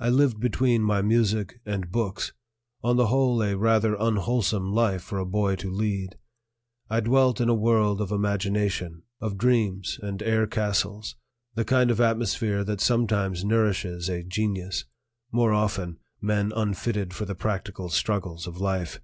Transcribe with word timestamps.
I 0.00 0.08
lived 0.08 0.40
between 0.40 0.82
my 0.82 1.02
music 1.02 1.60
and 1.64 1.92
books, 1.92 2.32
on 2.82 2.96
the 2.96 3.06
whole 3.06 3.40
a 3.44 3.56
rather 3.56 3.94
unwholesome 3.94 4.72
life 4.72 5.02
for 5.02 5.20
a 5.20 5.24
boy 5.24 5.54
to 5.54 5.70
lead. 5.70 6.16
I 6.90 6.98
dwelt 6.98 7.40
in 7.40 7.48
a 7.48 7.54
world 7.54 8.00
of 8.00 8.10
imagination, 8.10 9.04
of 9.20 9.38
dreams 9.38 10.00
and 10.02 10.20
air 10.20 10.48
castles 10.48 11.14
the 11.54 11.64
kind 11.64 11.92
of 11.92 12.00
atmosphere 12.00 12.64
that 12.64 12.80
sometimes 12.80 13.44
nourishes 13.44 14.08
a 14.08 14.24
genius, 14.24 14.84
more 15.30 15.52
often 15.52 15.98
men 16.20 16.50
unfitted 16.56 17.14
for 17.14 17.24
the 17.24 17.36
practical 17.36 17.88
struggles 17.88 18.48
of 18.48 18.56
life. 18.60 18.98